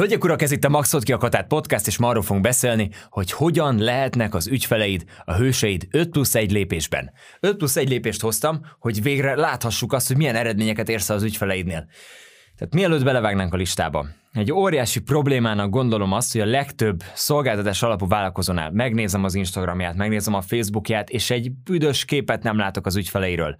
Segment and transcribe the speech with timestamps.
[0.00, 2.90] Hölgyek, urak, ez itt a Maxot ki a Katát podcast, és ma arról fogunk beszélni,
[3.10, 7.12] hogy hogyan lehetnek az ügyfeleid, a hőseid 5 plusz 1 lépésben.
[7.40, 11.86] 5 plusz 1 lépést hoztam, hogy végre láthassuk azt, hogy milyen eredményeket érsz az ügyfeleidnél.
[12.56, 18.06] Tehát mielőtt belevágnánk a listába, egy óriási problémának gondolom azt, hogy a legtöbb szolgáltatás alapú
[18.06, 23.56] vállalkozónál megnézem az Instagramját, megnézem a Facebookját, és egy büdös képet nem látok az ügyfeleiről.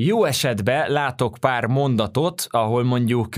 [0.00, 3.28] Jó esetben látok pár mondatot, ahol mondjuk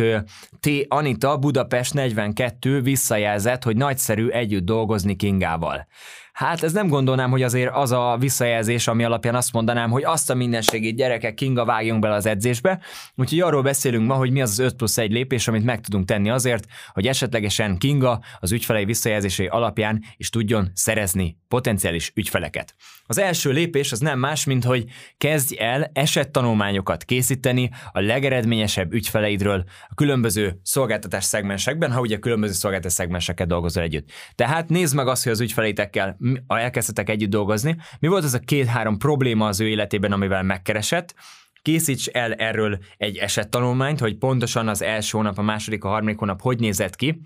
[0.60, 0.68] T.
[0.88, 5.86] Anita Budapest 42 visszajelzett, hogy nagyszerű együtt dolgozni Kingával.
[6.32, 10.30] Hát ez nem gondolnám, hogy azért az a visszajelzés, ami alapján azt mondanám, hogy azt
[10.30, 12.80] a mindenségét gyerekek, Kinga, vágjunk bele az edzésbe.
[13.16, 16.06] Úgyhogy arról beszélünk ma, hogy mi az az 5 plusz 1 lépés, amit meg tudunk
[16.06, 22.74] tenni azért, hogy esetlegesen Kinga az ügyfelei visszajelzései alapján is tudjon szerezni potenciális ügyfeleket.
[23.06, 24.84] Az első lépés az nem más, mint hogy
[25.16, 32.96] kezdj el esettanulmányokat készíteni a legeredményesebb ügyfeleidről a különböző szolgáltatás szegmensekben, ha ugye különböző szolgáltatás
[32.96, 34.10] szegmenseket dolgozol együtt.
[34.34, 38.98] Tehát nézd meg azt, hogy az ügyfeleitekkel elkezdtetek együtt dolgozni, mi volt az a két-három
[38.98, 41.14] probléma az ő életében, amivel megkeresett,
[41.62, 46.40] készíts el erről egy esettanulmányt, hogy pontosan az első hónap, a második, a harmadik hónap
[46.40, 47.20] hogy nézett ki,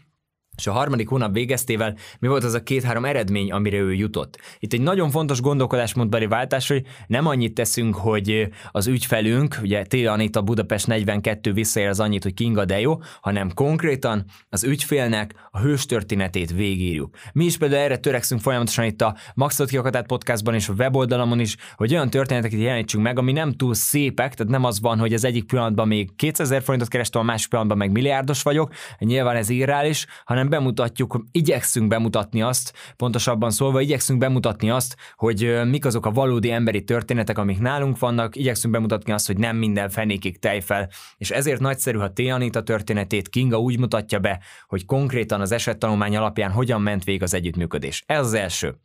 [0.56, 4.40] és a harmadik hónap végeztével mi volt az a két-három eredmény, amire ő jutott.
[4.58, 9.94] Itt egy nagyon fontos gondolkodásmódbeli váltás, hogy nem annyit teszünk, hogy az ügyfelünk, ugye T.
[9.94, 15.60] Anita Budapest 42 visszaér az annyit, hogy Kinga de jó, hanem konkrétan az ügyfélnek a
[15.60, 17.16] hős történetét végírjuk.
[17.32, 21.56] Mi is például erre törekszünk folyamatosan itt a Maxot Kiakatát podcastban és a weboldalamon is,
[21.76, 25.24] hogy olyan történeteket jelenítsünk meg, ami nem túl szépek, tehát nem az van, hogy az
[25.24, 30.06] egyik pillanatban még 200 forintot kerestem, a másik pillanatban meg milliárdos vagyok, nyilván ez irreális,
[30.24, 36.10] hanem hanem bemutatjuk, igyekszünk bemutatni azt, pontosabban szólva, igyekszünk bemutatni azt, hogy mik azok a
[36.10, 41.30] valódi emberi történetek, amik nálunk vannak, igyekszünk bemutatni azt, hogy nem minden fenékig tejfel, és
[41.30, 42.18] ezért nagyszerű, ha T.
[42.18, 47.34] Anita történetét Kinga úgy mutatja be, hogy konkrétan az esettanulmány alapján hogyan ment végig az
[47.34, 48.02] együttműködés.
[48.06, 48.83] Ez az első.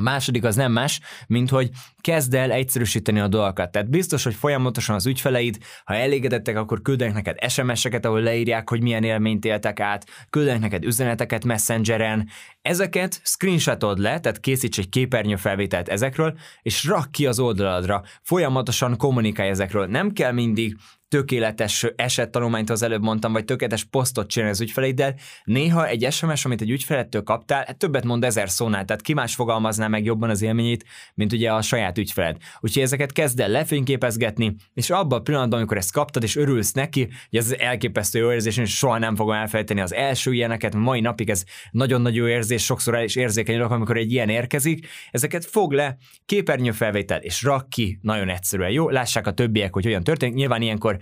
[0.00, 3.70] A második az nem más, mint hogy kezd el egyszerűsíteni a dolgokat.
[3.70, 8.82] Tehát biztos, hogy folyamatosan az ügyfeleid, ha elégedettek, akkor küldenek neked SMS-eket, ahol leírják, hogy
[8.82, 12.28] milyen élményt éltek át, küldenek neked üzeneteket Messengeren.
[12.62, 18.02] Ezeket screenshotod le, tehát készíts egy képernyőfelvételt ezekről, és rak ki az oldaladra.
[18.22, 19.86] Folyamatosan kommunikálj ezekről.
[19.86, 20.76] Nem kell mindig
[21.10, 26.60] tökéletes esettanulmányt az előbb mondtam, vagy tökéletes posztot csinálni az ügyfeleiddel, néha egy SMS, amit
[26.60, 30.42] egy ügyfelettől kaptál, hát többet mond ezer szónál, tehát ki más fogalmazná meg jobban az
[30.42, 30.84] élményét,
[31.14, 32.36] mint ugye a saját ügyfeled.
[32.60, 37.08] Úgyhogy ezeket kezd el lefényképezgetni, és abban a pillanatban, amikor ezt kaptad, és örülsz neki,
[37.30, 41.30] hogy ez elképesztő jó érzés, és soha nem fogom elfelejteni az első ilyeneket, mai napig
[41.30, 45.72] ez nagyon nagy jó érzés, sokszor el is érzékenyülök, amikor egy ilyen érkezik, ezeket fog
[45.72, 45.96] le,
[46.26, 48.88] képernyőfelvétel, és rak ki, nagyon egyszerűen, jó?
[48.88, 50.34] Lássák a többiek, hogy hogyan történik.
[50.34, 50.98] Nyilván ilyenkor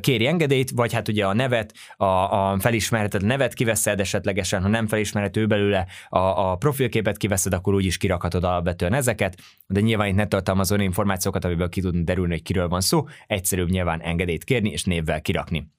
[0.00, 4.86] kéri engedélyt, vagy hát ugye a nevet, a, a felismerheted nevet kiveszed esetlegesen, ha nem
[4.86, 9.36] felismerhető belőle a, a profilképet kiveszed, akkor úgyis kirakhatod alapvetően ezeket,
[9.66, 13.06] de nyilván itt ne tartalmaz olyan információkat, amiből ki tudunk derülni, hogy kiről van szó,
[13.26, 15.70] egyszerűbb nyilván engedélyt kérni és névvel kirakni.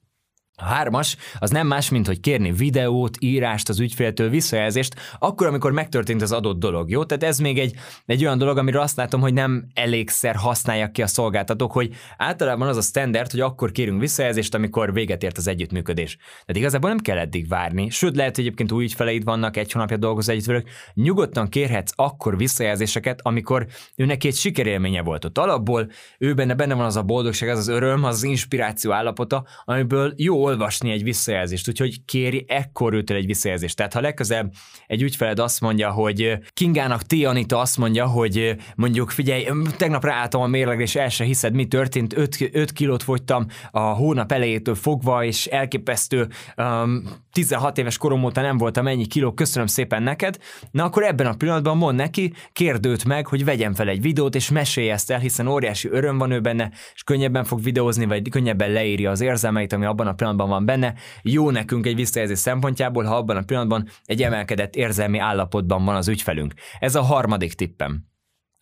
[0.63, 5.71] A hármas az nem más, mint hogy kérni videót, írást az ügyféltől, visszajelzést, akkor, amikor
[5.71, 7.03] megtörtént az adott dolog, jó?
[7.03, 7.75] Tehát ez még egy,
[8.05, 12.67] egy olyan dolog, amiről azt látom, hogy nem elégszer használják ki a szolgáltatók, hogy általában
[12.67, 16.15] az a standard, hogy akkor kérünk visszajelzést, amikor véget ért az együttműködés.
[16.15, 19.97] Tehát igazából nem kell eddig várni, sőt lehet, hogy egyébként új ügyfeleid vannak, egy hónapja
[19.97, 23.65] dolgozó együtt velük, nyugodtan kérhetsz akkor visszajelzéseket, amikor
[23.95, 27.67] őnek egy sikerélménye volt ott alapból, ő benne, benne van az a boldogság, az az
[27.67, 33.25] öröm, az az inspiráció állapota, amiből jó olvasni egy visszajelzést, úgyhogy kéri ekkor őtől egy
[33.25, 33.75] visszajelzést.
[33.75, 34.53] Tehát ha legközelebb
[34.87, 37.13] egy ügyfeled azt mondja, hogy Kingának T.
[37.25, 39.47] Anita azt mondja, hogy mondjuk figyelj,
[39.77, 43.79] tegnap ráálltam a mérlegre, és el se hiszed, mi történt, 5, 5 kilót fogytam a
[43.79, 46.27] hónap elejétől fogva, és elképesztő
[46.57, 50.37] um, 16 éves korom óta nem voltam ennyi kiló, köszönöm szépen neked,
[50.71, 54.49] na akkor ebben a pillanatban mond neki, kérdőt meg, hogy vegyen fel egy videót, és
[54.49, 58.71] mesélj ezt el, hiszen óriási öröm van ő benne, és könnyebben fog videózni, vagy könnyebben
[58.71, 63.03] leírja az érzelmeit, ami abban a pillanatban pillanatban van benne, jó nekünk egy visszajelzés szempontjából,
[63.03, 66.53] ha abban a pillanatban egy emelkedett érzelmi állapotban van az ügyfelünk.
[66.79, 68.12] Ez a harmadik tippem.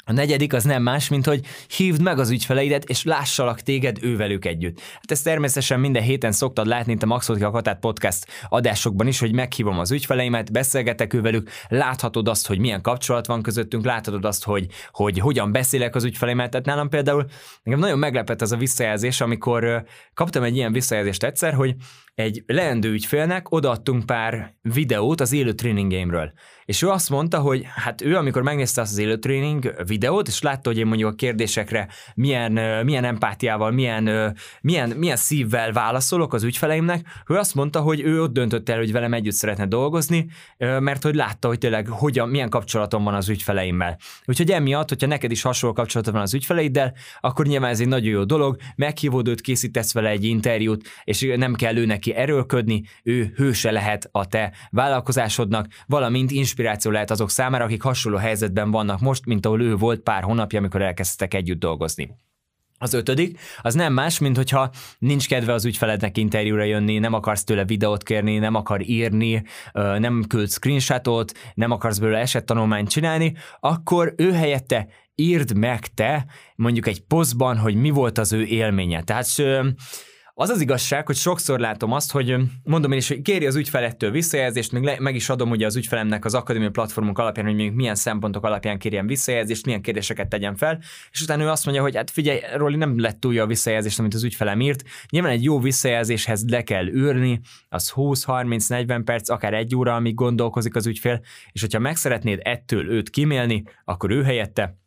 [0.05, 1.45] A negyedik az nem más, mint hogy
[1.77, 4.79] hívd meg az ügyfeleidet, és lássalak téged ővelük együtt.
[4.79, 9.33] Hát ezt természetesen minden héten szoktad látni itt a Maxotika Katát podcast adásokban is, hogy
[9.33, 14.67] meghívom az ügyfeleimet, beszélgetek ővelük, láthatod azt, hogy milyen kapcsolat van közöttünk, láthatod azt, hogy,
[14.91, 16.49] hogy hogyan beszélek az ügyfeleimet.
[16.49, 17.25] Tehát nálam például
[17.63, 19.83] nekem nagyon meglepett ez a visszajelzés, amikor
[20.13, 21.75] kaptam egy ilyen visszajelzést egyszer, hogy
[22.13, 26.33] egy leendő ügyfélnek odaadtunk pár videót az élő tréningémről.
[26.65, 30.41] És ő azt mondta, hogy hát ő, amikor megnézte azt az élő tréning videót, és
[30.41, 32.51] látta, hogy én mondjuk a kérdésekre milyen,
[32.85, 38.33] milyen empátiával, milyen, milyen, milyen szívvel válaszolok az ügyfeleimnek, ő azt mondta, hogy ő ott
[38.33, 40.27] döntött el, hogy velem együtt szeretne dolgozni,
[40.57, 43.97] mert hogy látta, hogy tényleg hogyan, milyen kapcsolatom van az ügyfeleimmel.
[44.25, 48.11] Úgyhogy emiatt, hogyha neked is hasonló kapcsolatod van az ügyfeleiddel, akkor nyilván ez egy nagyon
[48.11, 53.33] jó dolog, meghívod őt, készítesz vele egy interjút, és nem kell ő neki erőlködni, ő
[53.35, 59.25] hőse lehet a te vállalkozásodnak, valamint inspiráció lehet azok számára, akik hasonló helyzetben vannak most,
[59.25, 62.15] mint ahol ő volt pár hónapja, amikor elkezdtek együtt dolgozni.
[62.77, 67.43] Az ötödik, az nem más, mint hogyha nincs kedve az ügyfelednek interjúra jönni, nem akarsz
[67.43, 69.43] tőle videót kérni, nem akar írni,
[69.73, 76.25] nem küld screenshotot, nem akarsz belőle esettanulmányt csinálni, akkor ő helyette írd meg te
[76.55, 79.03] mondjuk egy posztban, hogy mi volt az ő élménye.
[79.03, 79.27] Tehát
[80.33, 84.11] az az igazság, hogy sokszor látom azt, hogy mondom én is, hogy kéri az ügyfelettől
[84.11, 87.71] visszajelzést, meg, le, meg is adom ugye az ügyfelemnek az akadémia platformok alapján, hogy még
[87.71, 90.79] milyen szempontok alapján kérjen visszajelzést, milyen kérdéseket tegyen fel,
[91.11, 94.13] és utána ő azt mondja, hogy hát figyelj, Roli, nem lett túl a visszajelzést, amit
[94.13, 94.83] az ügyfelem írt.
[95.09, 100.75] Nyilván egy jó visszajelzéshez le kell űrni, az 20-30-40 perc, akár egy óra, amíg gondolkozik
[100.75, 104.80] az ügyfél, és hogyha meg szeretnéd ettől őt kimélni, akkor ő helyette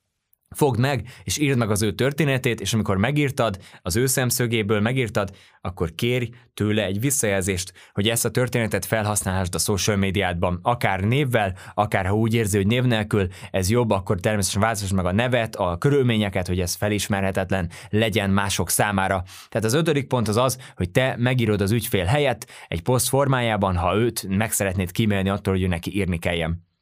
[0.57, 5.31] fogd meg, és írd meg az ő történetét, és amikor megírtad, az ő szemszögéből megírtad,
[5.61, 11.57] akkor kérj tőle egy visszajelzést, hogy ezt a történetet felhasználhassd a social médiádban, akár névvel,
[11.75, 15.57] akár ha úgy érzi, hogy név nélkül ez jobb, akkor természetesen változtass meg a nevet,
[15.57, 19.23] a körülményeket, hogy ez felismerhetetlen legyen mások számára.
[19.49, 23.77] Tehát az ötödik pont az az, hogy te megírod az ügyfél helyett egy poszt formájában,
[23.77, 26.73] ha őt meg szeretnéd kímélni attól, hogy ő neki írni kelljen.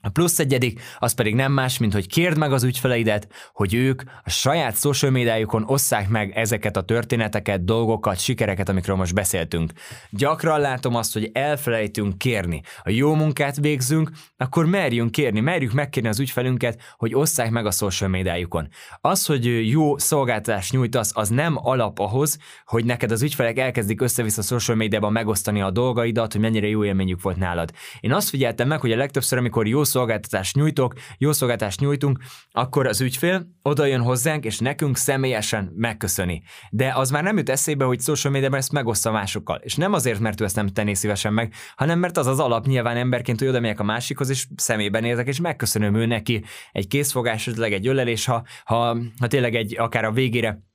[0.00, 4.02] A plusz egyedik, az pedig nem más, mint hogy kérd meg az ügyfeleidet, hogy ők
[4.24, 9.72] a saját social médiájukon osszák meg ezeket a történeteket, dolgokat, sikereket, amikről most beszéltünk.
[10.10, 12.62] Gyakran látom azt, hogy elfelejtünk kérni.
[12.82, 17.70] A jó munkát végzünk, akkor merjünk kérni, merjük megkérni az ügyfelünket, hogy osszák meg a
[17.70, 18.68] social médiájukon.
[19.00, 24.42] Az, hogy jó szolgáltatást nyújtasz, az nem alap ahhoz, hogy neked az ügyfelek elkezdik össze-vissza
[24.42, 27.72] social médiában megosztani a dolgaidat, hogy mennyire jó élményük volt nálad.
[28.00, 32.18] Én azt figyeltem meg, hogy a legtöbbször, amikor jó szolgáltatást nyújtok, jó szolgáltatást nyújtunk,
[32.50, 36.42] akkor az ügyfél oda jön hozzánk, és nekünk személyesen megköszöni.
[36.70, 39.60] De az már nem jut eszébe, hogy social media ezt megoszta másokkal.
[39.62, 42.66] És nem azért, mert ő ezt nem tenné szívesen meg, hanem mert az az alap
[42.66, 46.86] nyilván emberként, hogy oda megyek a másikhoz, és szemében nézek, és megköszönöm ő neki egy
[46.86, 50.67] készfogás, egy ölelés, ha, ha, ha tényleg egy akár a végére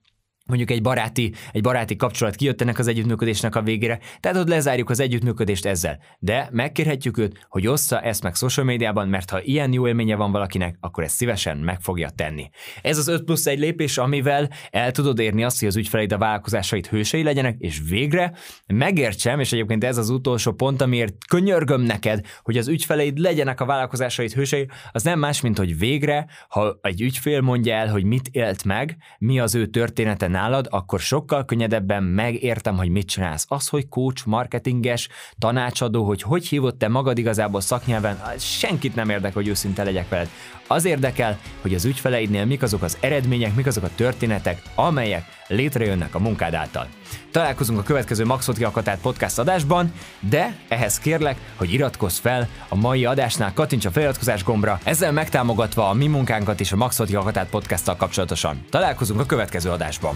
[0.45, 4.89] mondjuk egy baráti, egy baráti kapcsolat kijött ennek az együttműködésnek a végére, tehát ott lezárjuk
[4.89, 5.99] az együttműködést ezzel.
[6.19, 10.31] De megkérhetjük őt, hogy ossza ezt meg social médiában, mert ha ilyen jó élménye van
[10.31, 12.49] valakinek, akkor ezt szívesen meg fogja tenni.
[12.81, 16.17] Ez az 5 plusz egy lépés, amivel el tudod érni azt, hogy az ügyfeleid a
[16.17, 18.33] vállalkozásait hősei legyenek, és végre
[18.67, 23.65] megértsem, és egyébként ez az utolsó pont, amiért könyörgöm neked, hogy az ügyfeleid legyenek a
[23.65, 28.27] vállalkozásait hősei, az nem más, mint hogy végre, ha egy ügyfél mondja el, hogy mit
[28.31, 33.45] élt meg, mi az ő története nálad, akkor sokkal könnyedebben megértem, hogy mit csinálsz.
[33.47, 39.33] Az, hogy coach, marketinges, tanácsadó, hogy hogy hívott te magad igazából szaknyelven, senkit nem érdekel,
[39.33, 40.29] hogy őszinte legyek veled.
[40.67, 46.15] Az érdekel, hogy az ügyfeleidnél mik azok az eredmények, mik azok a történetek, amelyek létrejönnek
[46.15, 46.87] a munkád által.
[47.31, 53.05] Találkozunk a következő Maxot Akatát podcast adásban, de ehhez kérlek, hogy iratkozz fel a mai
[53.05, 57.95] adásnál, kattints a feliratkozás gombra, ezzel megtámogatva a mi munkánkat is a Maxot Akatát podcasttal
[57.95, 58.65] kapcsolatosan.
[58.69, 60.15] Találkozunk a következő adásban.